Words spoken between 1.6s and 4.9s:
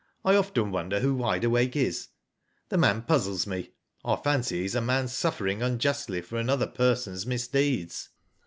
is. The man puzzles me. I fancy he is a